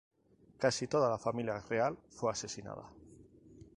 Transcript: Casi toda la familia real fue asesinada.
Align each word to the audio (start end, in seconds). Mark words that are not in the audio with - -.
Casi 0.63 0.87
toda 0.87 1.09
la 1.11 1.19
familia 1.19 1.59
real 1.69 1.95
fue 2.09 2.31
asesinada. 2.31 2.89